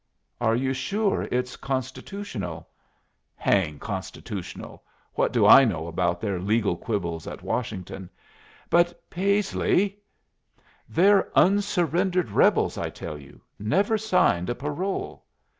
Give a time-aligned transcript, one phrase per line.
[0.41, 2.67] "Are you sure it's constitutional?"
[3.35, 4.83] "Hang constitutional!
[5.13, 8.09] What do I know about their legal quibbles at Washington?"
[8.71, 9.99] "But, Paisley"
[10.97, 13.41] "They're unsurrendered rebels, I tell you.
[13.59, 15.23] Never signed a parole."